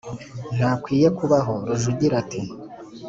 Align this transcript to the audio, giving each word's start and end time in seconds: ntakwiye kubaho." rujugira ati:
ntakwiye 0.57 1.07
kubaho." 1.17 1.53
rujugira 1.67 2.15
ati: 2.23 2.41